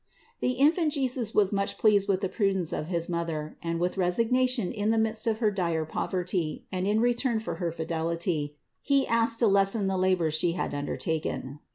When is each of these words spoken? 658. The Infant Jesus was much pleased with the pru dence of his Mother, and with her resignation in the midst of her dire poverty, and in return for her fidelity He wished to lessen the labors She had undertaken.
658. 0.41 0.47
The 0.47 0.59
Infant 0.67 0.93
Jesus 0.93 1.35
was 1.35 1.53
much 1.53 1.77
pleased 1.77 2.09
with 2.09 2.21
the 2.21 2.27
pru 2.29 2.53
dence 2.53 2.73
of 2.73 2.87
his 2.87 3.07
Mother, 3.07 3.55
and 3.61 3.79
with 3.79 3.93
her 3.93 3.99
resignation 3.99 4.71
in 4.71 4.89
the 4.89 4.97
midst 4.97 5.27
of 5.27 5.37
her 5.37 5.51
dire 5.51 5.85
poverty, 5.85 6.65
and 6.71 6.87
in 6.87 6.99
return 7.01 7.39
for 7.39 7.57
her 7.61 7.71
fidelity 7.71 8.55
He 8.81 9.05
wished 9.07 9.37
to 9.37 9.47
lessen 9.47 9.85
the 9.85 9.97
labors 9.99 10.33
She 10.33 10.53
had 10.53 10.73
undertaken. 10.73 11.59